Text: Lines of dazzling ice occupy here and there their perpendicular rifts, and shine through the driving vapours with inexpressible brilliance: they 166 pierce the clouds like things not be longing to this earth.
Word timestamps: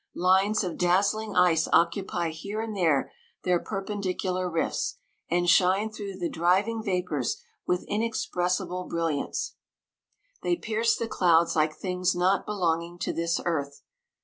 Lines 0.15 0.63
of 0.63 0.79
dazzling 0.79 1.35
ice 1.35 1.67
occupy 1.71 2.29
here 2.31 2.59
and 2.59 2.75
there 2.75 3.11
their 3.43 3.59
perpendicular 3.59 4.49
rifts, 4.49 4.97
and 5.29 5.47
shine 5.47 5.91
through 5.91 6.17
the 6.17 6.27
driving 6.27 6.81
vapours 6.81 7.39
with 7.67 7.85
inexpressible 7.87 8.85
brilliance: 8.85 9.53
they 10.41 10.53
166 10.55 10.67
pierce 10.67 10.97
the 10.97 11.07
clouds 11.15 11.55
like 11.55 11.75
things 11.75 12.15
not 12.15 12.47
be 12.47 12.51
longing 12.53 12.97
to 12.97 13.13
this 13.13 13.39
earth. 13.45 13.83